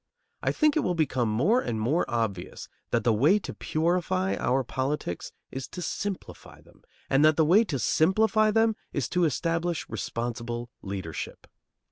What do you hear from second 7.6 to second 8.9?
to simplify them